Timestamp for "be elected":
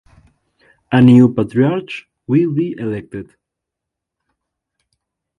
2.55-3.35